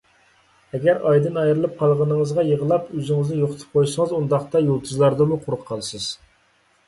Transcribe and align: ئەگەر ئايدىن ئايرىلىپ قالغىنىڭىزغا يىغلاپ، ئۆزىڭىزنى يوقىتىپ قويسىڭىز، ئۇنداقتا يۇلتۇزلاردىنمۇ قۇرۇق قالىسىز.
ئەگەر 0.77 1.01
ئايدىن 1.09 1.35
ئايرىلىپ 1.41 1.73
قالغىنىڭىزغا 1.81 2.45
يىغلاپ، 2.47 2.89
ئۆزىڭىزنى 2.97 3.37
يوقىتىپ 3.41 3.77
قويسىڭىز، 3.79 4.15
ئۇنداقتا 4.19 4.61
يۇلتۇزلاردىنمۇ 4.69 5.39
قۇرۇق 5.45 5.65
قالىسىز. 5.69 6.09